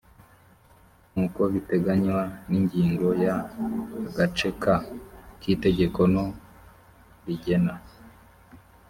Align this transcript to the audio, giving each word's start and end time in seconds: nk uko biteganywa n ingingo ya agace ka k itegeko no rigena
nk 1.11 1.17
uko 1.25 1.41
biteganywa 1.53 2.21
n 2.49 2.51
ingingo 2.59 3.07
ya 3.25 3.35
agace 4.07 4.49
ka 4.61 4.75
k 5.39 5.41
itegeko 5.53 5.99
no 6.13 6.25
rigena 7.25 7.75